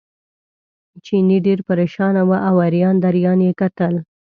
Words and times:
چیني 1.05 1.37
ډېر 1.45 1.59
پرېشانه 1.69 2.21
و 2.29 2.31
او 2.49 2.55
اریان 2.67 2.95
دریان 3.05 3.39
یې 3.47 3.51
کتل. 3.61 3.93